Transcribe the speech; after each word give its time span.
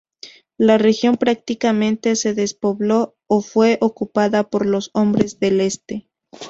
La 0.57 0.79
región 0.79 1.17
prácticamente 1.17 2.15
se 2.15 2.33
despobló 2.33 3.17
o 3.27 3.41
fue 3.41 3.77
ocupada 3.81 4.49
por 4.49 4.65
los 4.65 4.89
Hombres 4.95 5.39
del 5.39 5.61
Este. 5.61 6.07